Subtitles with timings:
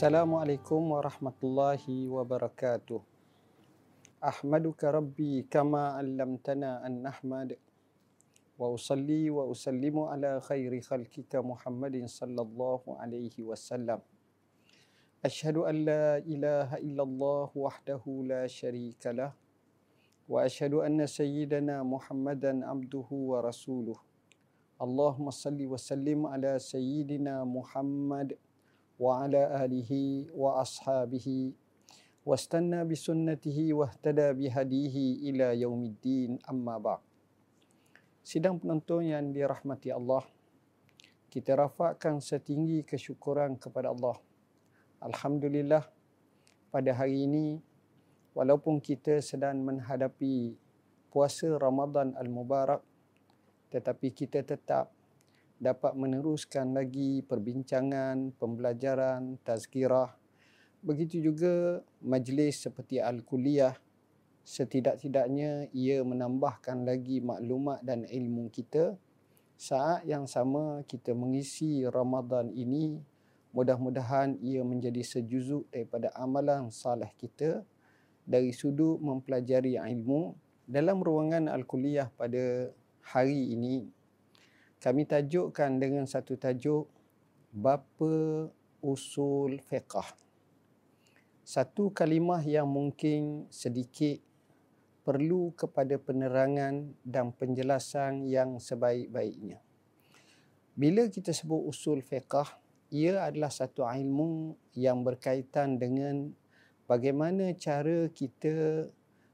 [0.00, 3.04] Assalamualaikum warahmatullahi wabarakatuh.
[4.16, 7.60] Ahmaduka Rabbi kama allamtana an nahmad
[8.56, 14.00] wa usalli wa usallimu ala khairi khalqika Muhammadin sallallahu alaihi wasallam.
[15.20, 19.36] Ashhadu an la ilaha illallah wahdahu la syarika lah
[20.24, 24.00] wa ashhadu anna sayyidana Muhammadan abduhu wa rasuluh.
[24.80, 28.40] Allahumma salli wa sallim ala sayyidina Muhammad
[28.99, 31.65] wa ala alihi wa ashabihi
[32.25, 34.95] واستنى بسنته واهتدى بهديه
[35.29, 37.01] إلى يوم الدين أما بعد
[38.25, 40.25] Sidang penonton yang dirahmati Allah,
[41.29, 44.17] kita rafakkan setinggi kesyukuran kepada Allah.
[44.97, 45.85] Alhamdulillah,
[46.73, 47.61] pada hari ini,
[48.33, 50.57] walaupun kita sedang menghadapi
[51.13, 52.81] puasa Ramadan Al-Mubarak,
[53.69, 54.89] tetapi kita tetap
[55.60, 60.16] dapat meneruskan lagi perbincangan, pembelajaran, tazkirah.
[60.80, 63.76] Begitu juga majlis seperti Al-Kuliah.
[64.40, 68.96] Setidak-tidaknya ia menambahkan lagi maklumat dan ilmu kita.
[69.60, 72.96] Saat yang sama kita mengisi Ramadan ini
[73.52, 77.60] mudah-mudahan ia menjadi sejuzuk daripada amalan salih kita.
[78.24, 80.32] Dari sudut mempelajari ilmu
[80.64, 82.72] dalam ruangan Al-Kuliah pada
[83.04, 83.99] hari ini
[84.80, 86.88] kami tajukkan dengan satu tajuk
[87.52, 88.48] Bapa
[88.80, 90.20] Usul Fiqah
[91.50, 94.22] satu kalimah yang mungkin sedikit
[95.02, 99.58] perlu kepada penerangan dan penjelasan yang sebaik-baiknya.
[100.78, 102.46] Bila kita sebut usul fiqah,
[102.94, 106.30] ia adalah satu ilmu yang berkaitan dengan
[106.86, 108.86] bagaimana cara kita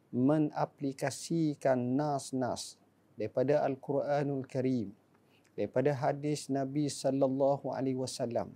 [0.08, 2.80] menaplikasikan nas-nas
[3.12, 4.88] daripada Al-Quranul Karim,
[5.56, 8.52] daripada hadis Nabi sallallahu alaihi wasallam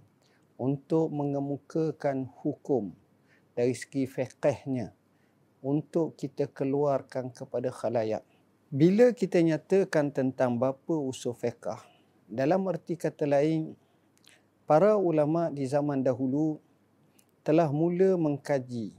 [0.61, 2.93] untuk mengemukakan hukum
[3.57, 4.93] dari segi fiqhnya
[5.65, 8.21] untuk kita keluarkan kepada khalayak.
[8.71, 11.75] Bila kita nyatakan tentang bapa usul fiqh,
[12.31, 13.75] dalam erti kata lain,
[14.69, 16.63] para ulama di zaman dahulu
[17.43, 18.95] telah mula mengkaji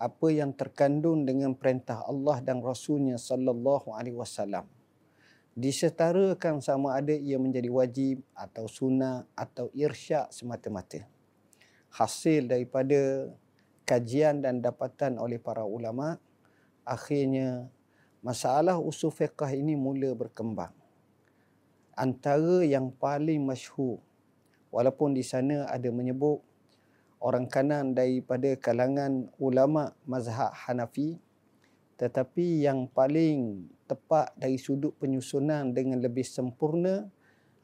[0.00, 4.64] apa yang terkandung dengan perintah Allah dan Rasulnya sallallahu alaihi wasallam.
[5.56, 11.08] Disetarakan sama ada ia menjadi wajib atau sunnah atau irsyad semata-mata.
[11.96, 13.32] Hasil daripada
[13.88, 16.20] kajian dan dapatan oleh para ulama
[16.84, 17.70] akhirnya
[18.20, 20.74] masalah usul fiqh ini mula berkembang
[21.96, 24.02] antara yang paling masyhur
[24.68, 26.44] walaupun di sana ada menyebut
[27.22, 31.16] orang kanan daripada kalangan ulama mazhab Hanafi
[31.96, 37.08] tetapi yang paling tepat dari sudut penyusunan dengan lebih sempurna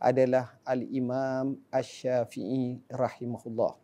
[0.00, 3.76] adalah al-Imam Asy-Syafi'i rahimahullah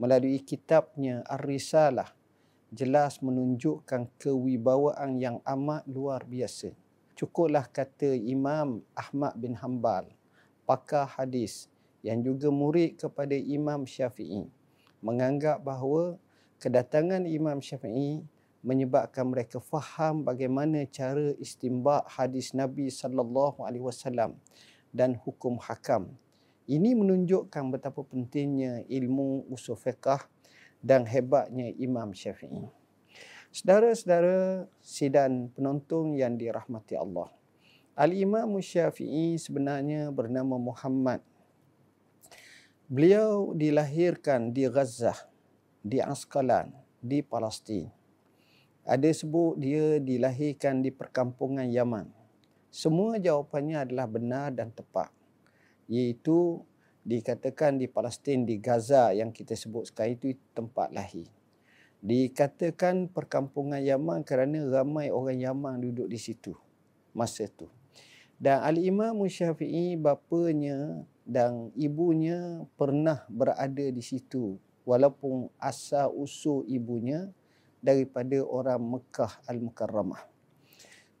[0.00, 2.12] melalui kitabnya Ar-Risalah
[2.72, 6.74] jelas menunjukkan kewibawaan yang amat luar biasa.
[7.16, 10.12] Cukuplah kata Imam Ahmad bin Hanbal,
[10.68, 11.72] pakar hadis
[12.04, 14.44] yang juga murid kepada Imam Syafi'i,
[15.00, 16.20] menganggap bahawa
[16.60, 18.20] kedatangan Imam Syafi'i
[18.64, 24.36] menyebabkan mereka faham bagaimana cara istimbak hadis Nabi sallallahu alaihi wasallam
[24.92, 26.12] dan hukum hakam
[26.66, 30.26] ini menunjukkan betapa pentingnya ilmu usul fiqah
[30.82, 32.66] dan hebatnya Imam Syafi'i.
[33.54, 37.30] Saudara-saudara sidang penonton yang dirahmati Allah.
[37.94, 41.22] Al-Imam Syafi'i sebenarnya bernama Muhammad.
[42.90, 45.14] Beliau dilahirkan di Gaza,
[45.86, 47.86] di Asqalan, di Palestin.
[48.86, 52.06] Ada sebut dia dilahirkan di perkampungan Yaman.
[52.70, 55.10] Semua jawapannya adalah benar dan tepat
[55.90, 56.62] iaitu
[57.02, 61.26] dikatakan di Palestin di Gaza yang kita sebut sekarang itu tempat lahir.
[61.98, 66.54] Dikatakan perkampungan Yaman kerana ramai orang Yaman duduk di situ
[67.10, 67.66] masa itu.
[68.38, 77.34] Dan Al-Imam Syafi'i bapanya dan ibunya pernah berada di situ walaupun asal usul ibunya
[77.82, 80.22] daripada orang Mekah Al-Mukarramah.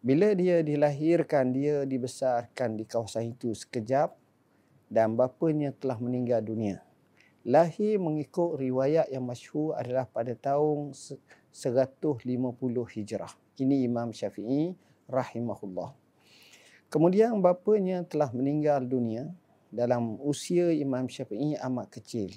[0.06, 4.14] Bila dia dilahirkan, dia dibesarkan di kawasan itu sekejap
[4.86, 6.86] dan bapanya telah meninggal dunia.
[7.46, 12.26] Lahir mengikut riwayat yang masyhur adalah pada tahun 150
[12.90, 13.32] Hijrah.
[13.58, 14.74] Ini Imam Syafi'i
[15.06, 15.94] rahimahullah.
[16.90, 19.30] Kemudian bapanya telah meninggal dunia
[19.70, 22.34] dalam usia Imam Syafi'i amat kecil.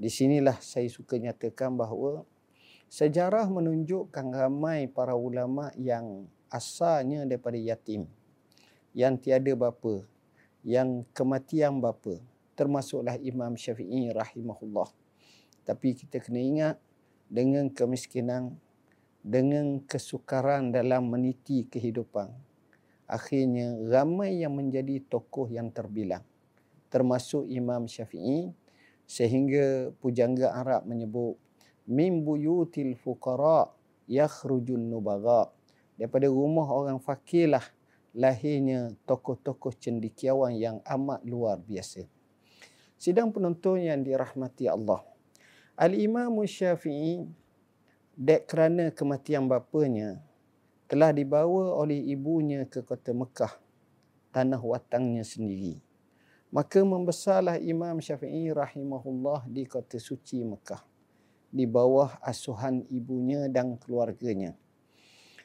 [0.00, 2.24] Di sinilah saya suka nyatakan bahawa
[2.90, 8.10] sejarah menunjukkan ramai para ulama yang asalnya daripada yatim
[8.90, 10.02] yang tiada bapa
[10.66, 12.18] yang kematian bapa
[12.58, 14.90] termasuklah Imam Syafi'i rahimahullah
[15.64, 16.76] Tapi kita kena ingat
[17.30, 18.58] dengan kemiskinan,
[19.22, 22.26] dengan kesukaran dalam meniti kehidupan,
[23.06, 26.26] akhirnya ramai yang menjadi tokoh yang terbilang.
[26.90, 28.50] Termasuk Imam Syafi'i
[29.06, 31.38] sehingga pujangga Arab menyebut
[31.90, 33.66] min buyutil fuqara
[34.06, 35.50] yakhrujun nubagha
[35.98, 37.66] daripada rumah orang fakirlah
[38.14, 42.06] lahirnya tokoh-tokoh cendekiawan yang amat luar biasa.
[42.94, 45.02] Sidang penonton yang dirahmati Allah.
[45.74, 47.26] Al-Imam Syafi'i
[48.14, 50.22] dek kerana kematian bapanya
[50.86, 53.56] telah dibawa oleh ibunya ke kota Mekah,
[54.30, 55.82] tanah watangnya sendiri.
[56.50, 60.89] Maka membesarlah Imam Syafi'i rahimahullah di kota suci Mekah
[61.50, 64.54] di bawah asuhan ibunya dan keluarganya.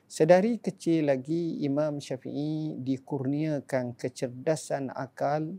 [0.05, 5.57] Sedari kecil lagi Imam Syafi'i dikurniakan kecerdasan akal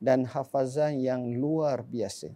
[0.00, 2.32] dan hafazan yang luar biasa.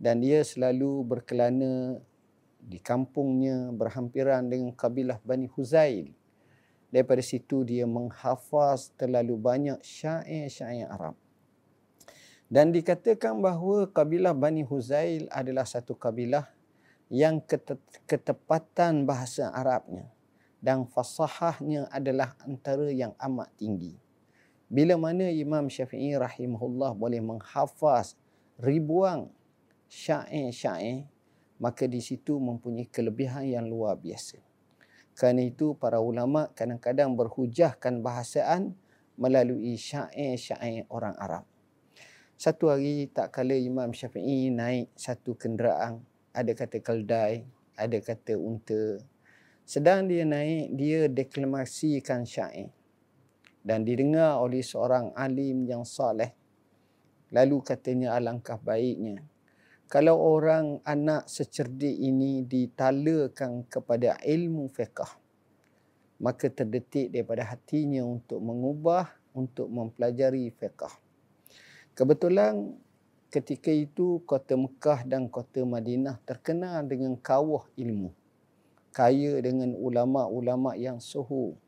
[0.00, 2.00] Dan dia selalu berkelana
[2.64, 6.16] di kampungnya berhampiran dengan kabilah Bani Huzail.
[6.88, 11.23] Daripada situ dia menghafaz terlalu banyak syair-syair Arab.
[12.54, 16.46] Dan dikatakan bahawa kabilah Bani Huzail adalah satu kabilah
[17.10, 17.42] yang
[18.06, 20.06] ketepatan bahasa Arabnya
[20.62, 23.98] dan fasahahnya adalah antara yang amat tinggi.
[24.70, 28.14] Bila mana Imam Syafi'i rahimahullah boleh menghafaz
[28.62, 29.34] ribuan
[29.90, 31.10] syair-syair,
[31.58, 34.38] maka di situ mempunyai kelebihan yang luar biasa.
[35.18, 38.78] Kerana itu para ulama kadang-kadang berhujahkan bahasaan
[39.18, 41.42] melalui syair-syair orang Arab.
[42.44, 46.04] Satu hari tak kala Imam Syafi'i naik satu kenderaan,
[46.36, 47.40] ada kata keldai,
[47.72, 49.00] ada kata unta,
[49.64, 52.68] sedang dia naik, dia deklamasikan syair.
[53.64, 56.36] Dan didengar oleh seorang alim yang saleh.
[57.32, 59.24] Lalu katanya alangkah baiknya.
[59.88, 65.16] Kalau orang anak secerdik ini ditalakan kepada ilmu fiqah.
[66.20, 71.03] Maka terdetik daripada hatinya untuk mengubah, untuk mempelajari fiqah.
[71.94, 72.74] Kebetulan
[73.30, 78.14] ketika itu kota Mekah dan kota Madinah terkenal dengan kawah ilmu
[78.94, 81.58] kaya dengan ulama-ulama yang suhu.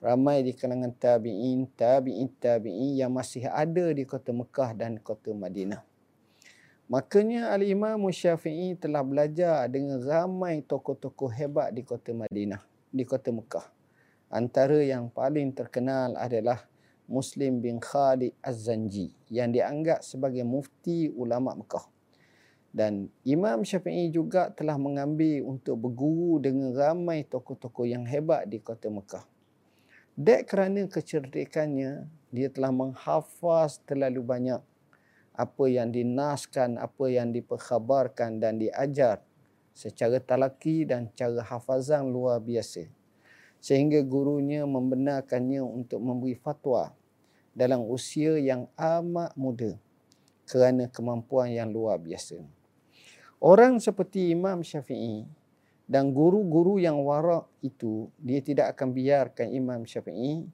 [0.00, 5.84] Ramai di kalangan tabi'in, tabi'in, tabi'in yang masih ada di kota Mekah dan kota Madinah.
[6.88, 12.60] Makanya Al-Imam Syafi'i telah belajar dengan ramai tokoh-tokoh hebat di kota Madinah,
[12.92, 13.64] di kota Mekah.
[14.28, 16.68] Antara yang paling terkenal adalah
[17.04, 21.84] Muslim bin Khalid Az-Zanji yang dianggap sebagai mufti ulama Mekah.
[22.74, 28.90] Dan Imam Syafi'i juga telah mengambil untuk berguru dengan ramai tokoh-tokoh yang hebat di kota
[28.90, 29.22] Mekah.
[30.18, 34.58] Dek kerana kecerdikannya, dia telah menghafaz terlalu banyak
[35.34, 39.22] apa yang dinaskan, apa yang diperkhabarkan dan diajar
[39.74, 42.86] secara talaki dan cara hafazan luar biasa.
[43.58, 46.94] Sehingga gurunya membenarkannya untuk memberi fatwa
[47.54, 49.78] dalam usia yang amat muda
[50.44, 52.42] kerana kemampuan yang luar biasa.
[53.40, 55.24] Orang seperti Imam Syafi'i
[55.84, 60.44] dan guru-guru yang warak itu, dia tidak akan biarkan Imam Syafi'i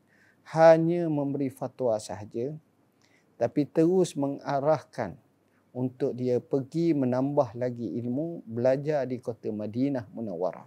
[0.54, 2.54] hanya memberi fatwa sahaja,
[3.38, 5.14] tapi terus mengarahkan
[5.71, 10.66] untuk dia pergi menambah lagi ilmu, belajar di kota Madinah Munawwarah.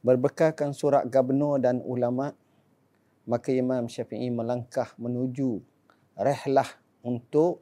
[0.00, 2.32] Berbekalkan surat gubernur dan ulama,
[3.28, 5.60] maka Imam Syafi'i melangkah menuju
[6.16, 6.66] rehlah
[7.04, 7.60] untuk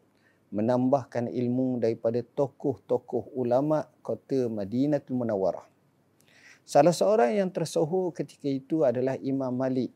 [0.54, 5.66] menambahkan ilmu daripada tokoh-tokoh ulama kota Madinatul Munawwarah.
[6.62, 9.90] Salah seorang yang tersohor ketika itu adalah Imam Malik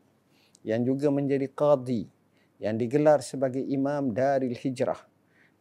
[0.67, 2.05] yang juga menjadi qadi
[2.61, 4.99] yang digelar sebagai imam Daril Hijrah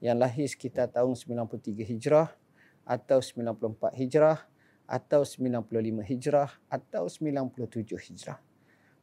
[0.03, 2.29] yang lahir sekitar tahun 93 Hijrah
[2.85, 4.39] atau 94 Hijrah
[4.85, 8.50] atau 95 Hijrah atau 97 Hijrah.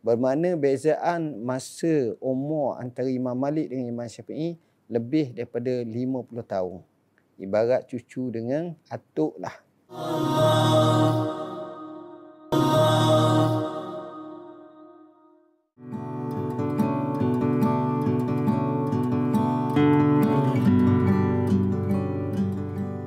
[0.07, 4.55] Bermakna bezaan masa umur antara Imam Malik dengan Imam Syafi'i
[4.87, 6.79] lebih daripada 50 tahun.
[7.35, 9.51] Ibarat cucu dengan atuk lah.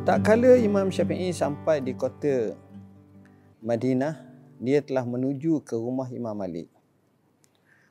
[0.04, 2.52] Tak kala Imam Syafi'i sampai di kota
[3.64, 4.20] Madinah,
[4.60, 6.79] dia telah menuju ke rumah Imam Malik.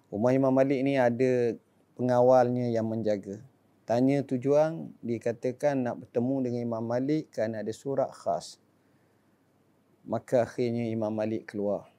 [0.09, 1.53] Rumah Imam Malik ni ada
[1.93, 3.37] pengawalnya yang menjaga.
[3.85, 8.61] Tanya tujuan, dikatakan nak bertemu dengan Imam Malik kerana ada surat khas.
[10.05, 11.89] Maka akhirnya Imam Malik keluar.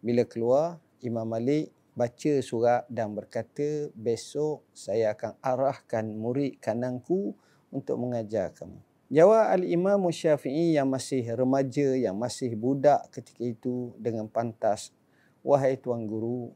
[0.00, 7.34] Bila keluar, Imam Malik baca surat dan berkata, besok saya akan arahkan murid kananku
[7.74, 8.78] untuk mengajar kamu.
[9.08, 14.92] Jawab Al-Imam Syafi'i yang masih remaja, yang masih budak ketika itu dengan pantas.
[15.40, 16.52] Wahai Tuan Guru,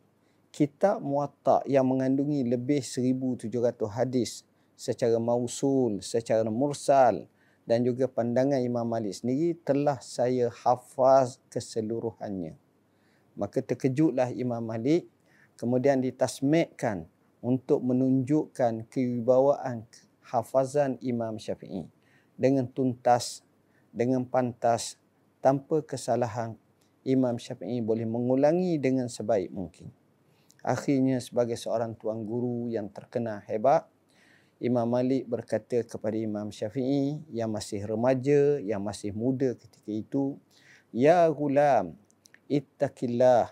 [0.53, 3.49] kitab muatta yang mengandungi lebih 1700
[3.89, 4.45] hadis
[4.77, 7.25] secara mausul, secara mursal
[7.65, 12.59] dan juga pandangan Imam Malik sendiri telah saya hafaz keseluruhannya.
[13.33, 15.09] Maka terkejutlah Imam Malik
[15.57, 17.09] kemudian ditasmikkan
[17.41, 19.89] untuk menunjukkan kewibawaan
[20.21, 21.89] hafazan Imam Syafi'i
[22.37, 23.41] dengan tuntas,
[23.89, 25.01] dengan pantas,
[25.41, 26.61] tanpa kesalahan,
[27.03, 30.02] Imam Syafi'i boleh mengulangi dengan sebaik mungkin.
[30.63, 33.91] Akhirnya sebagai seorang tuan guru yang terkenal hebat,
[34.63, 40.39] Imam Malik berkata kepada Imam Syafi'i yang masih remaja, yang masih muda ketika itu,
[40.95, 41.99] Ya gulam,
[42.47, 43.51] ittaqillah,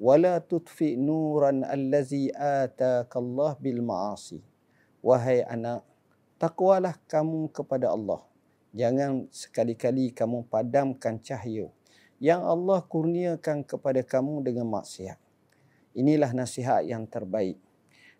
[0.00, 4.40] wala tutfi nuran allazi atakallah bil ma'asi.
[5.04, 5.84] Wahai anak,
[6.40, 8.24] takwalah kamu kepada Allah.
[8.72, 11.68] Jangan sekali-kali kamu padamkan cahaya
[12.16, 15.25] yang Allah kurniakan kepada kamu dengan maksiat.
[15.96, 17.56] Inilah nasihat yang terbaik.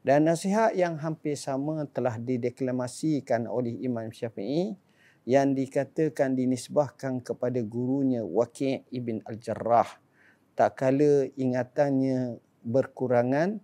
[0.00, 4.72] Dan nasihat yang hampir sama telah dideklamasikan oleh Imam Syafi'i
[5.28, 10.00] yang dikatakan dinisbahkan kepada gurunya Waqi' ibn Al-Jarrah.
[10.56, 13.60] Tak kala ingatannya berkurangan,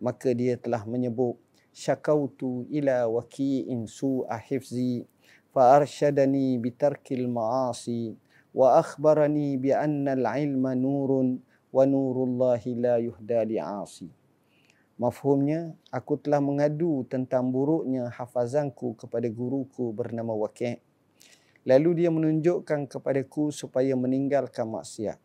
[0.00, 1.36] maka dia telah menyebut
[1.70, 5.06] syakautu ila waki'in su'a hifzi
[5.54, 8.18] fa arsyadani bitarkil ma'asi
[8.50, 11.38] wa akhbarani bi anna al-ilma nurun
[11.70, 14.10] wa nurullahi la yuhda li'asi
[15.00, 20.76] Mafhumnya, aku telah mengadu tentang buruknya hafazanku kepada guruku bernama Waqi'.
[21.64, 25.16] Lalu dia menunjukkan kepadaku supaya meninggalkan maksiat.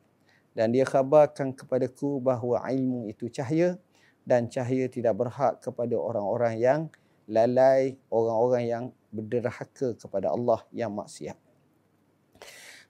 [0.55, 3.75] Dan dia khabarkan kepadaku bahawa ilmu itu cahaya
[4.23, 6.81] dan cahaya tidak berhak kepada orang-orang yang
[7.27, 11.35] lalai, orang-orang yang berderhaka kepada Allah yang maksiat.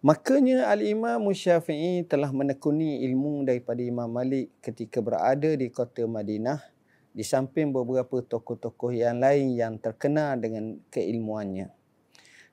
[0.05, 6.62] Makanya Al-Imam Syafi'i telah menekuni ilmu daripada Imam Malik ketika berada di kota Madinah
[7.09, 11.74] di samping beberapa tokoh-tokoh yang lain yang terkenal dengan keilmuannya.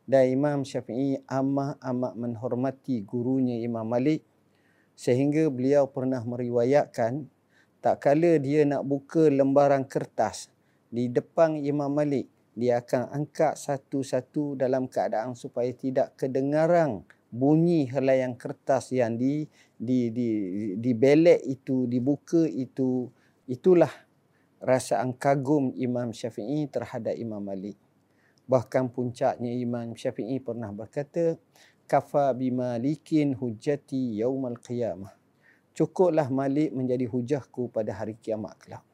[0.09, 4.25] Dan Imam Syafi'i amat-amat menghormati gurunya Imam Malik
[4.97, 7.28] sehingga beliau pernah meriwayatkan
[7.85, 10.49] tak kala dia nak buka lembaran kertas
[10.88, 18.36] di depan Imam Malik, dia akan angkat satu-satu dalam keadaan supaya tidak kedengaran bunyi helaian
[18.36, 20.28] kertas yang di di di
[20.76, 23.08] di belek itu dibuka itu
[23.48, 23.90] itulah
[24.60, 27.80] rasa kagum Imam Syafi'i terhadap Imam Malik.
[28.46, 31.40] Bahkan puncaknya Imam Syafi'i pernah berkata,
[31.88, 35.22] kafa bimalikin hujjati yaumal qiyamah
[35.72, 38.84] cukuplah Malik menjadi hujahku pada hari kiamat kelak.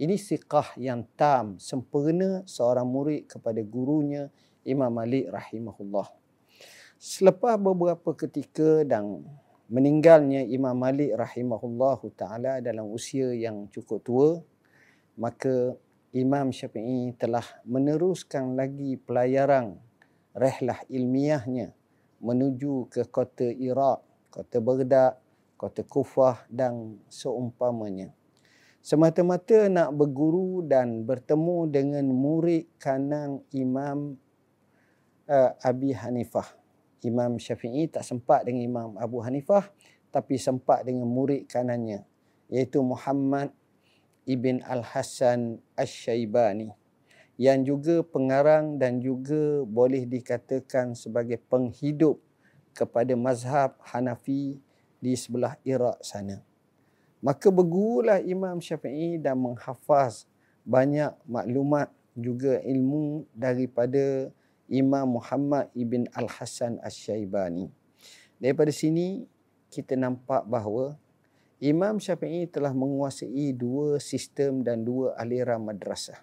[0.00, 4.32] Ini siqah yang tam, sempurna seorang murid kepada gurunya
[4.66, 6.08] Imam Malik rahimahullah.
[7.02, 9.26] Selepas beberapa ketika dan
[9.66, 14.30] meninggalnya Imam Malik rahimahullah taala dalam usia yang cukup tua,
[15.18, 15.74] maka
[16.14, 19.82] Imam Syafi'i telah meneruskan lagi pelayaran
[20.30, 21.74] rehlah ilmiahnya
[22.22, 23.98] menuju ke kota Iraq,
[24.30, 25.18] kota Baghdad
[25.58, 28.14] kota Kufah dan seumpamanya.
[28.78, 34.14] Semata-mata nak berguru dan bertemu dengan murid kanan Imam
[35.26, 36.61] uh, Abi Hanifah.
[37.02, 39.70] Imam Syafi'i tak sempat dengan Imam Abu Hanifah
[40.14, 42.06] tapi sempat dengan murid kanannya
[42.52, 43.50] iaitu Muhammad
[44.28, 46.70] Ibn Al-Hasan Al-Syaibani
[47.40, 52.20] yang juga pengarang dan juga boleh dikatakan sebagai penghidup
[52.76, 54.60] kepada mazhab Hanafi
[55.02, 56.38] di sebelah Iraq sana.
[57.18, 60.26] Maka bergurulah Imam Syafi'i dan menghafaz
[60.62, 64.30] banyak maklumat juga ilmu daripada
[64.70, 67.70] Imam Muhammad ibn Al-Hasan Al-Syaibani.
[68.38, 69.26] Daripada sini
[69.72, 70.98] kita nampak bahawa
[71.62, 76.18] Imam Syafi'i telah menguasai dua sistem dan dua aliran madrasah.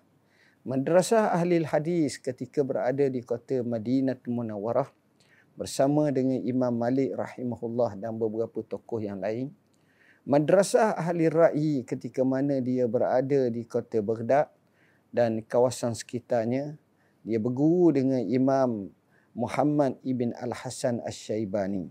[0.68, 4.92] Madrasah Ahli Hadis ketika berada di kota Madinah Munawwarah
[5.56, 9.56] bersama dengan Imam Malik rahimahullah dan beberapa tokoh yang lain.
[10.28, 14.52] Madrasah Ahli Ra'i ketika mana dia berada di kota Baghdad
[15.16, 16.76] dan kawasan sekitarnya,
[17.24, 18.92] dia berguru dengan Imam
[19.36, 21.88] Muhammad ibn Al-Hasan Al-Syaibani.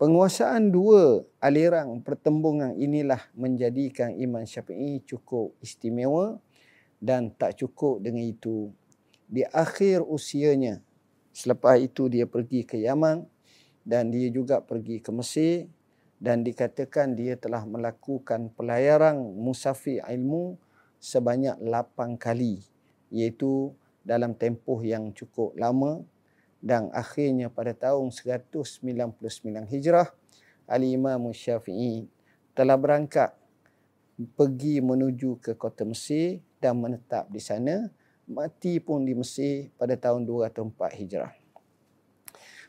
[0.00, 6.40] Penguasaan dua aliran pertembungan inilah menjadikan Imam Syafi'i cukup istimewa
[6.96, 8.72] dan tak cukup dengan itu.
[9.28, 10.80] Di akhir usianya,
[11.30, 13.22] Selepas itu dia pergi ke Yaman
[13.86, 15.70] dan dia juga pergi ke Mesir
[16.20, 20.58] dan dikatakan dia telah melakukan pelayaran musafir ilmu
[21.00, 22.60] sebanyak 8 kali
[23.08, 23.72] iaitu
[24.04, 26.04] dalam tempoh yang cukup lama
[26.60, 29.16] dan akhirnya pada tahun 199
[29.64, 30.08] Hijrah
[30.68, 32.06] Al-Imam Syafi'i
[32.52, 33.32] telah berangkat
[34.36, 37.88] pergi menuju ke kota Mesir dan menetap di sana
[38.28, 41.32] mati pun di Mesir pada tahun 204 Hijrah.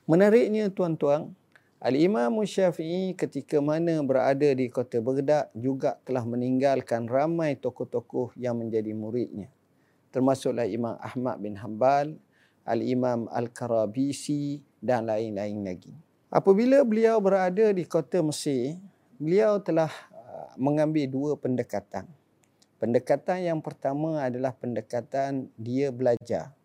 [0.09, 1.37] Menariknya tuan-tuan,
[1.81, 8.93] Al-Imam Syafi'i ketika mana berada di kota Baghdad juga telah meninggalkan ramai tokoh-tokoh yang menjadi
[8.93, 9.49] muridnya.
[10.11, 12.19] Termasuklah Imam Ahmad bin Hanbal,
[12.67, 15.95] Al-Imam Al-Karabisi dan lain-lain lagi.
[16.27, 18.79] Apabila beliau berada di kota Mesir,
[19.19, 22.07] beliau telah uh, mengambil dua pendekatan.
[22.79, 26.55] Pendekatan yang pertama adalah pendekatan dia belajar.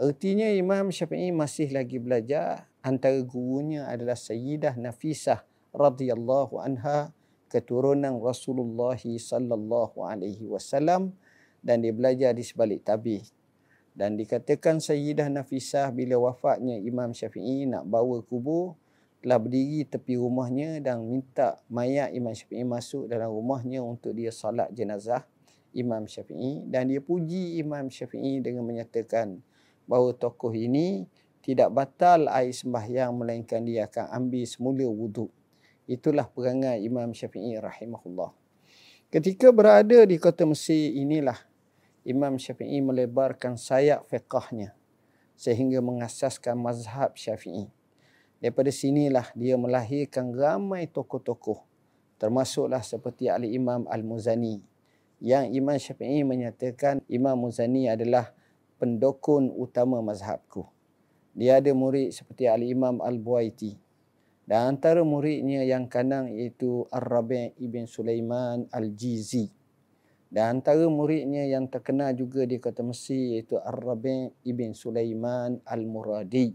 [0.00, 2.68] Artinya Imam Syafi'i masih lagi belajar.
[2.80, 5.44] Antara gurunya adalah Sayyidah Nafisah
[5.76, 7.12] radhiyallahu anha
[7.50, 11.12] keturunan Rasulullah sallallahu alaihi wasallam
[11.60, 13.24] dan dia belajar di sebalik tabih
[14.00, 18.78] dan dikatakan Sayyidah Nafisah bila wafatnya Imam Syafi'i nak bawa kubur
[19.20, 24.70] telah berdiri tepi rumahnya dan minta mayat Imam Syafi'i masuk dalam rumahnya untuk dia salat
[24.72, 25.26] jenazah
[25.76, 29.42] Imam Syafi'i dan dia puji Imam Syafi'i dengan menyatakan
[29.84, 31.04] bahawa tokoh ini
[31.44, 35.32] tidak batal air sembahyang melainkan dia akan ambil semula wuduk.
[35.90, 38.30] Itulah perangai Imam Syafi'i rahimahullah.
[39.10, 41.49] Ketika berada di kota Mesir inilah
[42.04, 44.72] Imam Syafi'i melebarkan sayap fiqahnya
[45.36, 47.68] sehingga mengasaskan mazhab Syafi'i.
[48.40, 51.64] Daripada sinilah dia melahirkan ramai tokoh-tokoh
[52.20, 54.60] termasuklah seperti Ali Imam Al-Muzani
[55.20, 58.32] yang Imam Syafi'i menyatakan Imam Muzani adalah
[58.80, 60.64] pendukun utama mazhabku.
[61.36, 63.76] Dia ada murid seperti Ali Imam Al-Buaiti.
[64.48, 69.46] Dan antara muridnya yang kanan iaitu Ar-Rabi' Ibn Sulaiman Al-Jizi.
[70.30, 76.54] Dan antara muridnya yang terkenal juga di kota Mesir iaitu Ar-Rabi' Ibn Sulaiman Al-Muradi.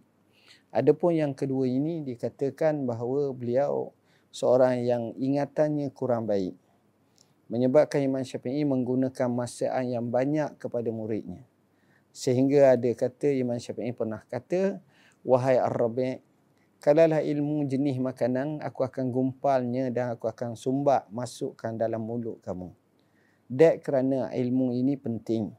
[0.72, 3.92] Adapun yang kedua ini dikatakan bahawa beliau
[4.32, 6.56] seorang yang ingatannya kurang baik.
[7.52, 11.44] Menyebabkan Imam Syafi'i menggunakan masa yang banyak kepada muridnya.
[12.16, 14.80] Sehingga ada kata Imam Syafi'i pernah kata,
[15.20, 16.24] Wahai Ar-Rabi'
[16.80, 22.72] kalaulah ilmu jenis makanan, aku akan gumpalnya dan aku akan sumbat masukkan dalam mulut kamu.
[23.46, 25.54] Dek kerana ilmu ini penting.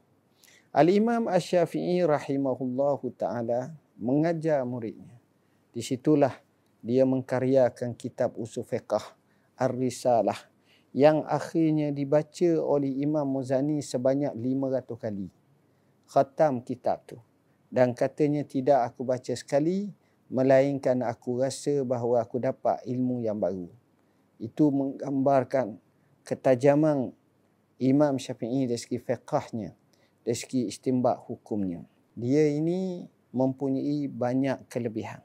[0.75, 5.15] Al-Imam Ash-Syafi'i rahimahullahu ta'ala mengajar muridnya.
[5.71, 6.35] Di situlah
[6.83, 9.01] dia mengkaryakan kitab usul fiqah
[9.57, 10.37] Ar-Risalah
[10.91, 15.27] yang akhirnya dibaca oleh Imam Muzani sebanyak 500 kali.
[16.11, 17.17] Khatam kitab tu.
[17.67, 19.91] Dan katanya tidak aku baca sekali
[20.29, 23.67] melainkan aku rasa bahawa aku dapat ilmu yang baru.
[24.37, 25.79] Itu menggambarkan
[26.27, 27.16] ketajaman
[27.77, 29.69] Imam Syafi'i dari segi fiqahnya,
[30.25, 31.85] dari segi istimbak hukumnya.
[32.17, 35.21] Dia ini mempunyai banyak kelebihan.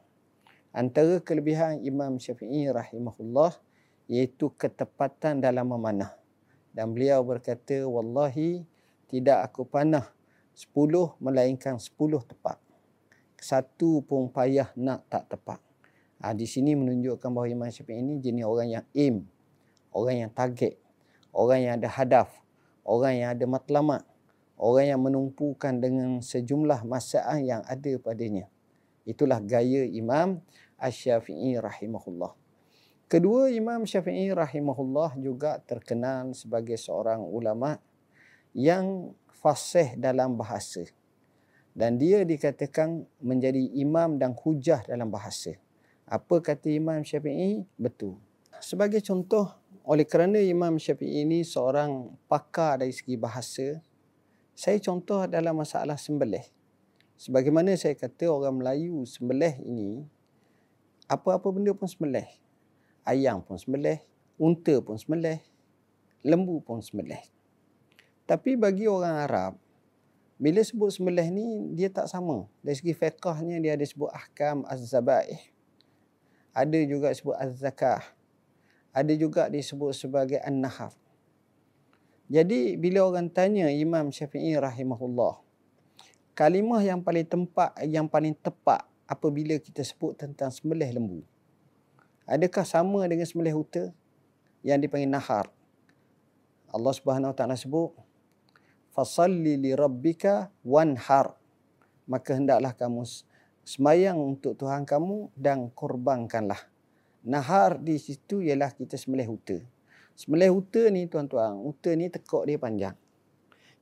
[0.69, 3.57] Antara kelebihan Imam Syafi'i rahimahullah
[4.05, 6.13] iaitu ketepatan dalam memanah.
[6.77, 8.69] Dan beliau berkata, Wallahi
[9.09, 10.13] tidak aku panah
[10.53, 12.61] sepuluh melainkan sepuluh tepat.
[13.41, 15.59] Satu pun payah nak tak tepat.
[16.21, 19.25] Ha, di sini menunjukkan bahawa Imam Syafi'i ini jenis orang yang aim.
[19.89, 20.77] Orang yang target.
[21.33, 22.42] Orang yang ada hadaf
[22.83, 24.03] orang yang ada matlamat,
[24.59, 28.47] orang yang menumpukan dengan sejumlah masalah yang ada padanya.
[29.03, 30.39] Itulah gaya Imam
[30.79, 32.35] Ash-Syafi'i rahimahullah.
[33.11, 37.77] Kedua Imam Syafi'i rahimahullah juga terkenal sebagai seorang ulama
[38.57, 40.87] yang fasih dalam bahasa.
[41.73, 45.57] Dan dia dikatakan menjadi imam dan hujah dalam bahasa.
[46.05, 47.65] Apa kata Imam Syafi'i?
[47.81, 48.21] Betul.
[48.61, 49.49] Sebagai contoh,
[49.83, 53.83] oleh kerana Imam Syafi'i ini seorang pakar dari segi bahasa,
[54.55, 56.47] saya contoh dalam masalah sembelih.
[57.19, 60.07] Sebagaimana saya kata orang Melayu sembelih ini,
[61.11, 62.27] apa-apa benda pun sembelih.
[63.03, 63.99] Ayam pun sembelih,
[64.39, 65.43] unta pun sembelih,
[66.23, 67.23] lembu pun sembelih.
[68.23, 69.53] Tapi bagi orang Arab,
[70.39, 72.47] bila sebut sembelih ni dia tak sama.
[72.63, 75.43] Dari segi fiqahnya dia ada sebut ahkam az-zabaih.
[76.55, 78.22] Ada juga sebut az-zakah
[78.93, 80.93] ada juga disebut sebagai an-nahar.
[82.29, 85.41] Jadi bila orang tanya Imam Syafi'i rahimahullah,
[86.37, 91.21] kalimah yang paling tempat yang paling tepat apabila kita sebut tentang sembelih lembu.
[92.25, 93.93] Adakah sama dengan sembelih unta
[94.65, 95.53] yang dipanggil nahar?
[96.73, 97.93] Allah Subhanahu Wa Taala sebut
[98.97, 101.37] fasalli li rabbika wanhar.
[102.09, 103.05] Maka hendaklah kamu
[103.65, 106.72] semayang untuk Tuhan kamu dan korbankanlah
[107.23, 109.59] Nahar di situ ialah kita sembelih huta.
[110.19, 112.97] Sembelih huta ni tuan-tuan, huta ni tekok dia panjang.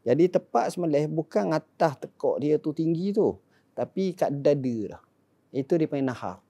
[0.05, 3.37] Jadi tepat sembelih bukan atas tekok dia tu tinggi tu.
[3.73, 5.03] Tapi kat dada lah.
[5.57, 6.45] Itu dia panggil nahar.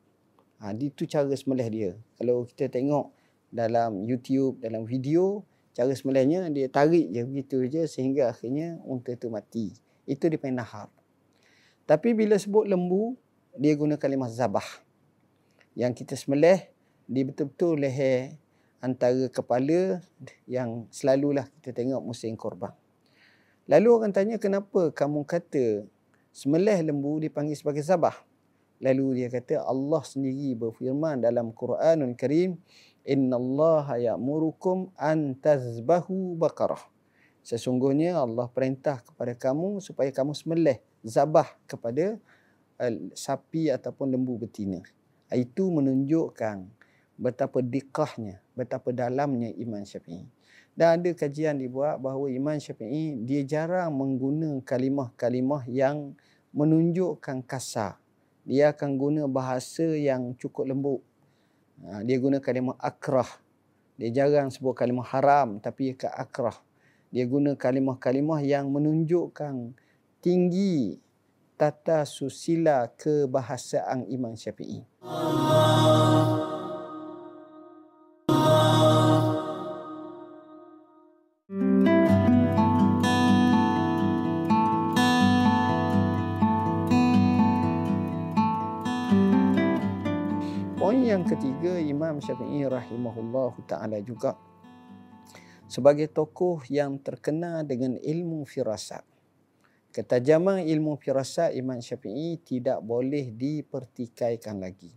[0.61, 1.91] Ha, itu cara sembelih dia.
[2.19, 3.15] Kalau kita tengok
[3.49, 9.31] dalam YouTube, dalam video, cara sembelihnya dia tarik je begitu je sehingga akhirnya unta itu
[9.31, 9.73] mati.
[10.11, 10.91] Itu dia panggil nahar.
[11.87, 13.15] Tapi bila sebut lembu,
[13.59, 14.67] dia guna kalimah zabah.
[15.75, 16.71] Yang kita sembelih,
[17.11, 18.39] dia betul-betul leher
[18.79, 19.99] antara kepala
[20.47, 22.71] yang selalulah kita tengok musim korban.
[23.67, 25.91] Lalu orang tanya kenapa kamu kata
[26.31, 28.15] sembelih lembu dipanggil sebagai zabah?
[28.79, 32.57] Lalu dia kata Allah sendiri berfirman dalam Quranul Karim,
[33.05, 36.81] "Inna Allah ya'murukum an tazbahu baqarah."
[37.45, 42.17] Sesungguhnya Allah perintah kepada kamu supaya kamu sembelih zabah kepada
[42.81, 44.81] uh, sapi ataupun lembu betina.
[45.29, 46.80] Itu menunjukkan
[47.21, 50.25] betapa dikahnya, betapa dalamnya iman Syafi'i.
[50.73, 56.17] Dan ada kajian dibuat bahawa iman Syafi'i dia jarang menggunakan kalimah-kalimah yang
[56.57, 58.01] menunjukkan kasar
[58.51, 61.01] dia akan guna bahasa yang cukup lembut.
[61.85, 63.29] Ha, dia guna kalimah akrah.
[64.01, 66.57] Dia jarang sebut kalimah haram tapi ke akrah.
[67.15, 69.77] Dia guna kalimah-kalimah yang menunjukkan
[70.19, 70.97] tinggi
[71.55, 74.83] tata susila kebahasaan Imam Syafi'i.
[75.05, 76.20] Allah.
[91.21, 94.41] Yang ketiga Imam Syafi'i rahimahullah taala juga
[95.69, 99.05] sebagai tokoh yang terkenal dengan ilmu firasat.
[99.93, 104.97] Ketajaman ilmu firasat Imam Syafi'i tidak boleh dipertikaikan lagi.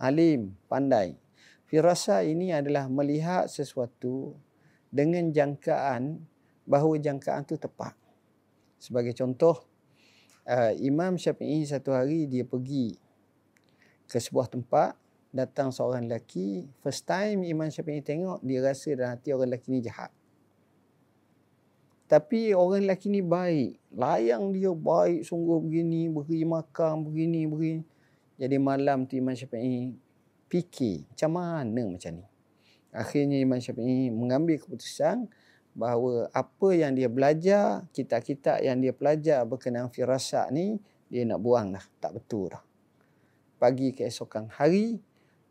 [0.00, 1.20] Alim, pandai.
[1.68, 4.40] Firasat ini adalah melihat sesuatu
[4.88, 6.16] dengan jangkaan
[6.64, 7.92] bahawa jangkaan itu tepat.
[8.80, 9.68] Sebagai contoh,
[10.48, 12.96] uh, Imam Syafi'i satu hari dia pergi
[14.08, 19.32] ke sebuah tempat datang seorang lelaki, first time Imam Syafi'i tengok, dia rasa dalam hati
[19.36, 20.10] orang lelaki ni jahat.
[22.08, 23.76] Tapi orang lelaki ni baik.
[23.92, 27.82] Layang dia baik sungguh begini, beri makan begini, begini.
[28.40, 29.92] Jadi malam tu Imam Syafi'i
[30.48, 32.24] fikir macam mana macam ni.
[32.88, 35.28] Akhirnya Imam Syafi'i mengambil keputusan
[35.76, 40.80] bahawa apa yang dia belajar, kitab-kitab yang dia belajar berkenaan firasat ni,
[41.12, 41.84] dia nak buang dah.
[42.00, 42.64] Tak betul dah.
[43.60, 44.96] Pagi keesokan hari,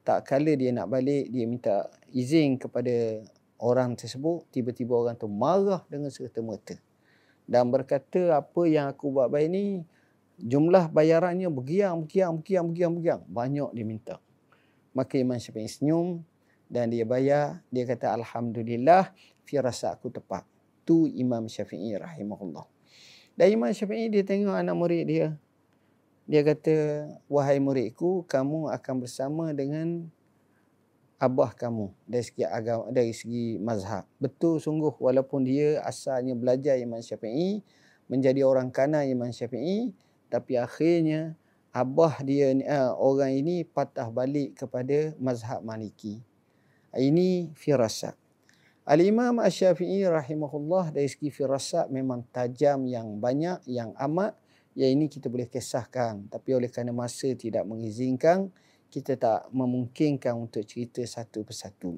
[0.08, 3.28] tak kala dia nak balik dia minta izin kepada
[3.60, 6.80] orang tersebut tiba-tiba orang tu marah dengan serta-merta.
[7.44, 9.84] Dan berkata apa yang aku buat baik ni
[10.40, 13.22] jumlah bayarannya bergiang bergiang bergiang bergiang bergiang.
[13.28, 14.16] Banyak dia minta.
[14.96, 16.24] Maka Imam Syafi'i senyum
[16.72, 17.60] dan dia bayar.
[17.68, 19.12] Dia kata alhamdulillah
[19.44, 20.48] firasat aku tepat.
[20.88, 22.64] Tu Imam Syafi'i rahimahullah.
[23.36, 25.36] Dan Imam Syafi'i dia tengok anak murid dia
[26.28, 30.12] dia kata, wahai muridku, kamu akan bersama dengan
[31.18, 34.04] abah kamu dari segi agama, dari segi mazhab.
[34.20, 37.64] Betul sungguh walaupun dia asalnya belajar Imam Syafi'i,
[38.12, 39.96] menjadi orang kanan Imam Syafi'i,
[40.28, 41.34] tapi akhirnya
[41.72, 46.20] abah dia uh, orang ini patah balik kepada mazhab Maliki.
[46.92, 48.20] Ini firasat.
[48.88, 54.36] Al-Imam Asy-Syafi'i rahimahullah dari segi firasat memang tajam yang banyak, yang amat
[54.78, 58.54] yang ini kita boleh kisahkan tapi oleh kerana masa tidak mengizinkan
[58.94, 61.98] kita tak memungkinkan untuk cerita satu persatu.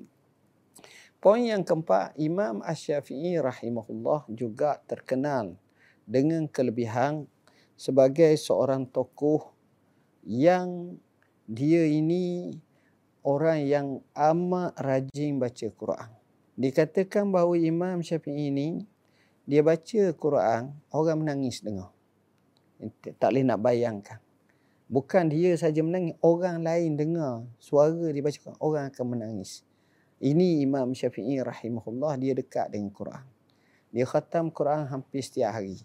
[1.19, 5.59] Poin yang keempat, Imam Ash-Syafi'i rahimahullah juga terkenal
[6.07, 7.27] dengan kelebihan
[7.75, 9.51] sebagai seorang tokoh
[10.23, 10.95] yang
[11.43, 12.55] dia ini
[13.27, 16.09] orang yang amat rajin baca Quran.
[16.55, 18.87] Dikatakan bahawa Imam Syafi'i ini
[19.43, 21.98] dia baca Quran, orang menangis dengar
[23.19, 24.19] tak boleh nak bayangkan.
[24.89, 29.61] Bukan dia saja menangis, orang lain dengar suara dia baca orang akan menangis.
[30.17, 33.23] Ini Imam Syafi'i rahimahullah, dia dekat dengan Quran.
[33.93, 35.77] Dia khatam Quran hampir setiap hari.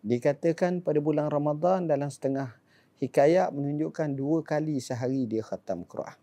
[0.00, 2.56] Dikatakan pada bulan Ramadan dalam setengah
[2.96, 6.16] hikayat menunjukkan dua kali sehari dia khatam Quran.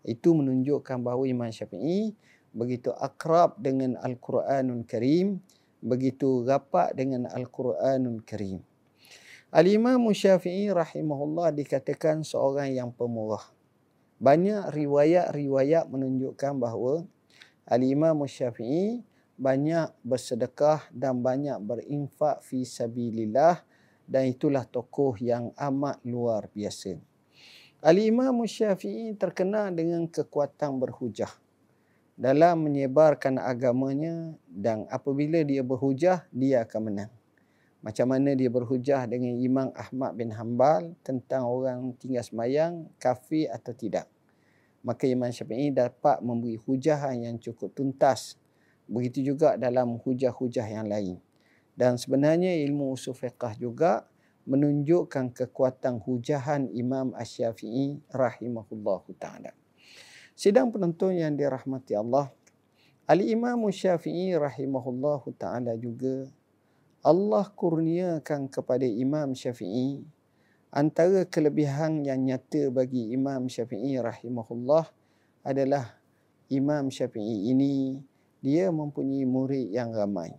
[0.00, 2.16] Itu menunjukkan bahawa Imam Syafi'i
[2.56, 5.44] begitu akrab dengan Al-Quranul Karim,
[5.84, 8.64] begitu rapat dengan Al-Quranul Karim.
[9.50, 13.42] Al-Imam Syafi'i rahimahullah dikatakan seorang yang pemurah.
[14.22, 17.02] Banyak riwayat-riwayat menunjukkan bahawa
[17.66, 19.02] Al-Imam Syafi'i
[19.34, 23.58] banyak bersedekah dan banyak berinfak fi sabilillah
[24.06, 27.02] dan itulah tokoh yang amat luar biasa.
[27.82, 31.34] Al-Imam Syafi'i terkenal dengan kekuatan berhujah
[32.14, 37.19] dalam menyebarkan agamanya dan apabila dia berhujah dia akan menang
[37.80, 43.72] Macam mana dia berhujah dengan Imam Ahmad bin Hanbal tentang orang tinggal semayang, kafir atau
[43.72, 44.04] tidak.
[44.84, 48.36] Maka Imam Syafi'i dapat memberi hujah yang cukup tuntas.
[48.84, 51.16] Begitu juga dalam hujah-hujah yang lain.
[51.72, 54.04] Dan sebenarnya ilmu usul fiqah juga
[54.44, 59.56] menunjukkan kekuatan hujahan Imam Asy-Syafi'i rahimahullahu taala.
[60.36, 62.32] Sidang penonton yang dirahmati Allah,
[63.04, 66.28] Ali Imam Syafi'i rahimahullahu taala juga
[67.00, 70.04] Allah kurniakan kepada Imam Syafi'i
[70.68, 74.84] antara kelebihan yang nyata bagi Imam Syafi'i rahimahullah
[75.40, 75.96] adalah
[76.52, 78.04] Imam Syafi'i ini
[78.44, 80.36] dia mempunyai murid yang ramai.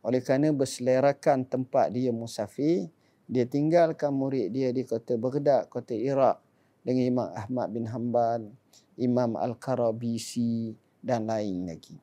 [0.00, 2.88] Oleh kerana berselerakan tempat dia musafir,
[3.28, 6.40] dia tinggalkan murid dia di kota Baghdad, kota Iraq
[6.80, 8.48] dengan Imam Ahmad bin Hanbal,
[8.96, 10.72] Imam Al-Karabisi
[11.04, 12.00] dan lain lagi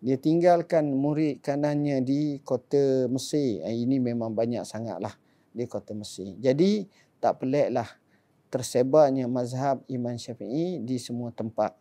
[0.00, 3.60] dia tinggalkan murid kanannya di kota Mesir.
[3.68, 5.12] Eh, ini memang banyak sangatlah
[5.52, 6.32] di kota Mesir.
[6.40, 6.88] Jadi
[7.20, 7.86] tak peliklah
[8.48, 11.76] tersebarnya mazhab Imam Syafi'i di semua tempat.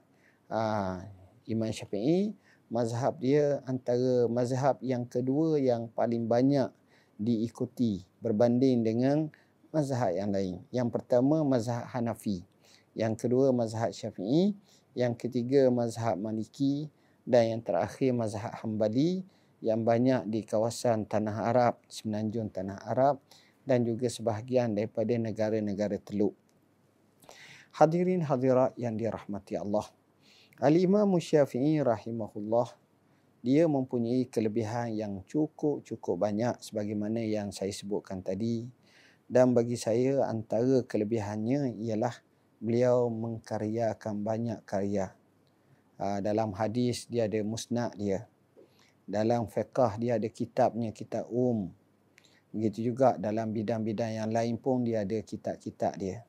[0.52, 1.00] Ha,
[1.48, 2.36] Imam Syafi'i
[2.68, 6.70] mazhab dia antara mazhab yang kedua yang paling banyak
[7.16, 9.32] diikuti berbanding dengan
[9.72, 10.60] mazhab yang lain.
[10.76, 12.44] Yang pertama mazhab Hanafi.
[12.92, 14.54] Yang kedua mazhab Syafi'i.
[14.92, 16.92] Yang ketiga mazhab Maliki
[17.30, 19.22] dan yang terakhir mazhab Hambali
[19.62, 23.22] yang banyak di kawasan tanah Arab, semenanjung tanah Arab
[23.62, 26.34] dan juga sebahagian daripada negara-negara Teluk.
[27.78, 29.86] Hadirin hadirat yang dirahmati Allah.
[30.58, 32.74] Al-Imam Syafi'i rahimahullah
[33.46, 38.68] dia mempunyai kelebihan yang cukup-cukup banyak sebagaimana yang saya sebutkan tadi
[39.30, 42.12] dan bagi saya antara kelebihannya ialah
[42.60, 45.16] beliau mengkaryakan banyak karya
[46.00, 48.24] dalam hadis dia ada musnad dia.
[49.04, 51.68] Dalam fiqah dia ada kitabnya, kitab um.
[52.50, 56.26] Begitu juga dalam bidang-bidang yang lain pun dia ada kitab-kitab dia.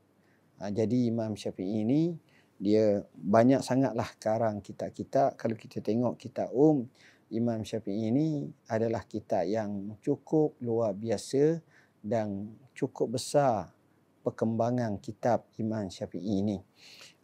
[0.60, 2.12] Ha, jadi Imam Syafi'i ini
[2.60, 5.40] dia banyak sangatlah karang kitab-kitab.
[5.40, 6.84] Kalau kita tengok kitab um,
[7.32, 11.64] Imam Syafi'i ini adalah kitab yang cukup luar biasa
[12.04, 13.72] dan cukup besar
[14.20, 16.60] perkembangan kitab Imam Syafi'i ini.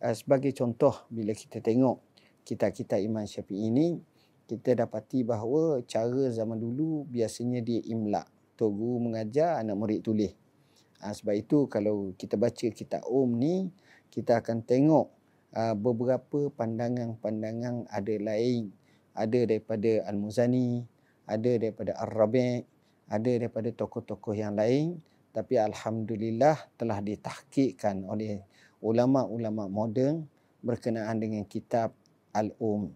[0.00, 2.05] Uh, sebagai contoh bila kita tengok
[2.46, 3.98] kitab-kitab Imam Syafi'i ini
[4.46, 8.22] kita dapati bahawa cara zaman dulu biasanya dia imla.
[8.54, 10.32] Tok guru mengajar, anak murid tulis.
[11.02, 13.54] Ha, sebab itu kalau kita baca kitab Om ni,
[14.08, 15.10] kita akan tengok
[15.52, 18.70] uh, beberapa pandangan-pandangan ada lain.
[19.18, 20.86] Ada daripada Al-Muzani,
[21.26, 22.64] ada daripada Ar-Rabi',
[23.10, 25.02] ada daripada tokoh-tokoh yang lain.
[25.34, 28.40] Tapi Alhamdulillah telah ditahkikkan oleh
[28.80, 30.24] ulama-ulama moden
[30.64, 31.92] berkenaan dengan kitab
[32.36, 32.92] al-um.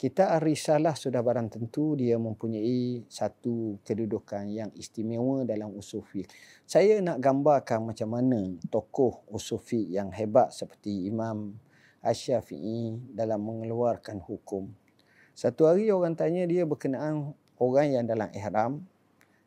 [0.00, 6.26] Kita Ar-Risalah sudah barang tentu dia mempunyai satu kedudukan yang istimewa dalam usul fiqh.
[6.66, 11.54] Saya nak gambarkan macam mana tokoh usul fiqh yang hebat seperti Imam
[12.02, 14.74] Asy-Syafi'i dalam mengeluarkan hukum.
[15.38, 17.30] Satu hari orang tanya dia berkenaan
[17.62, 18.82] orang yang dalam ihram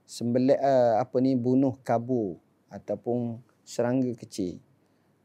[0.08, 2.40] sembelih uh, apa ni bunuh kabur
[2.72, 4.64] ataupun serangga kecil.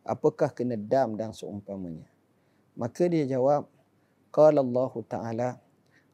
[0.02, 2.08] Apakah kena dam dan seumpamanya?
[2.74, 3.68] Maka dia jawab,
[4.30, 5.58] Ta'ala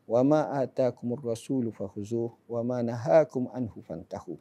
[0.06, 4.38] wa ma atakumur rasulu fakhuzuh wa ma nahakum anhu fantahu.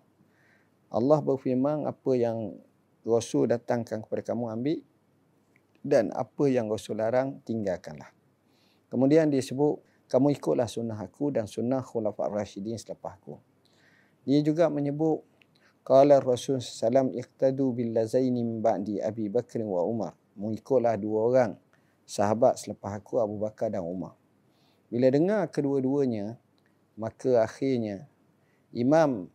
[0.94, 2.56] Allah berfirman apa yang
[3.06, 4.80] Rasul datangkan kepada kamu ambil
[5.86, 8.10] dan apa yang Rasul larang tinggalkanlah.
[8.90, 13.38] Kemudian dia sebut kamu ikutlah sunnah aku dan sunnah khulafah rasyidin selepas aku.
[14.26, 15.26] Dia juga menyebut
[15.86, 20.14] qala Rasul sallam iqtadu bil lazaini min ba'di Abi Bakr wa Umar.
[20.38, 21.52] Mengikutlah dua orang
[22.06, 24.14] sahabat selepas aku Abu Bakar dan Umar.
[24.88, 26.38] Bila dengar kedua-duanya,
[26.96, 28.06] maka akhirnya
[28.72, 29.28] Imam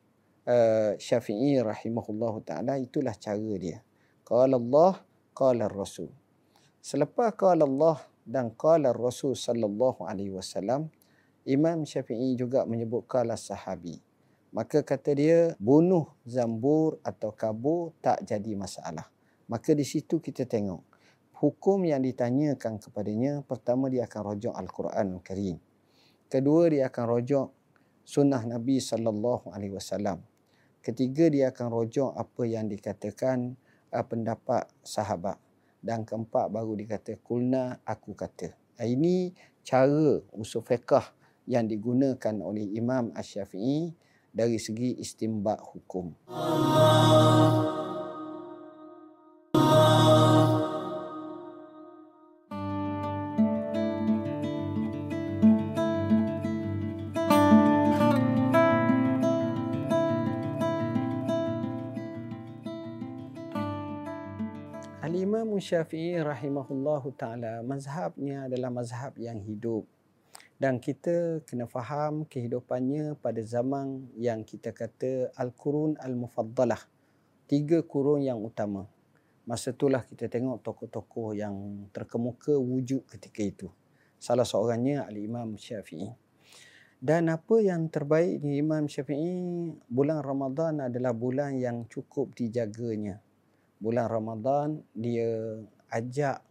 [0.46, 3.82] uh, Syafi'i rahimahullah ta'ala itulah cara dia.
[4.22, 5.02] Qala Allah,
[5.34, 6.08] qala Rasul.
[6.80, 10.88] Selepas qala Allah dan qala Rasul sallallahu alaihi wasallam,
[11.44, 13.98] Imam Syafi'i juga menyebut qala sahabi.
[14.50, 19.06] Maka kata dia, bunuh zambur atau kabur tak jadi masalah.
[19.46, 20.89] Maka di situ kita tengok
[21.40, 25.56] hukum yang ditanyakan kepadanya pertama dia akan rujuk al-Quran Al-Karim.
[26.28, 27.46] Kedua dia akan rujuk
[28.04, 30.20] sunnah Nabi sallallahu alaihi wasallam.
[30.84, 33.56] Ketiga dia akan rujuk apa yang dikatakan
[33.88, 35.40] uh, pendapat sahabat
[35.80, 38.52] dan keempat baru dikata kulna aku kata.
[38.76, 39.32] Ini
[39.64, 41.16] cara usul fiqh
[41.48, 43.92] yang digunakan oleh Imam Asy-Syafi'i
[44.28, 46.12] dari segi istimba hukum.
[46.28, 47.79] Allah.
[65.10, 69.82] Al-Imam Syafi'i rahimahullahu taala mazhabnya adalah mazhab yang hidup
[70.54, 76.78] dan kita kena faham kehidupannya pada zaman yang kita kata Al-Qurun Al-Mufaddalah.
[77.50, 78.86] Tiga kurun yang utama.
[79.50, 83.66] Masa itulah kita tengok tokoh-tokoh yang terkemuka wujud ketika itu.
[84.14, 86.06] Salah seorangnya Al-Imam Syafi'i.
[87.02, 93.18] Dan apa yang terbaik di Imam Syafi'i, bulan Ramadan adalah bulan yang cukup dijaganya
[93.80, 95.56] bulan Ramadan dia
[95.88, 96.44] ajak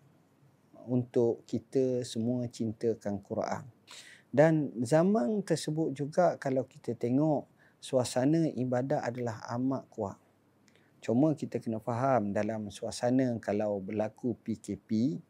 [0.90, 3.64] untuk kita semua cintakan Quran.
[4.30, 7.46] Dan zaman tersebut juga kalau kita tengok
[7.78, 10.18] suasana ibadat adalah amat kuat.
[11.00, 15.22] Cuma kita kena faham dalam suasana kalau berlaku PKP,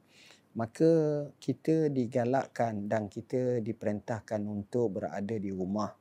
[0.57, 0.91] maka
[1.38, 5.93] kita digalakkan dan kita diperintahkan untuk berada di rumah.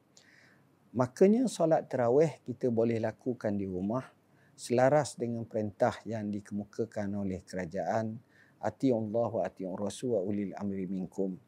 [0.97, 4.18] Makanya solat terawih kita boleh lakukan di rumah
[4.59, 8.19] selaras dengan perintah yang dikemukakan oleh kerajaan
[8.59, 11.39] ati Allah wa ati Rasul wa ulil amri minkum.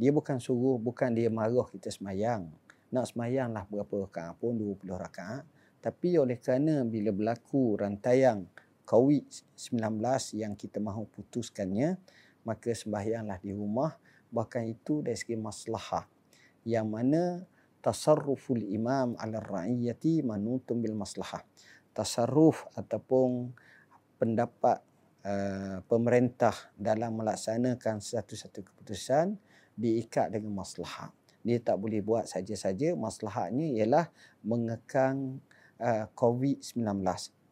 [0.00, 2.48] Dia bukan suruh, bukan dia marah kita semayang.
[2.88, 5.44] Nak semayanglah berapa rakaat pun, 20 rakaat.
[5.84, 8.48] Tapi oleh kerana bila berlaku rantaian
[8.88, 10.00] COVID-19
[10.40, 12.00] yang kita mahu putuskannya,
[12.48, 13.92] maka sembahyanglah di rumah.
[14.32, 16.08] Bahkan itu dari segi maslahah.
[16.64, 17.22] Yang mana
[17.84, 21.44] tasarruful imam ala ra'iyyati manutum bil maslahah
[21.94, 23.54] tasarruf ataupun
[24.18, 24.82] pendapat
[25.22, 29.38] uh, pemerintah dalam melaksanakan satu-satu keputusan
[29.78, 31.10] diikat dengan maslahat.
[31.44, 32.96] Dia tak boleh buat saja-saja.
[32.96, 34.08] Maslahatnya ialah
[34.42, 35.38] mengekang
[35.78, 36.82] uh, COVID-19.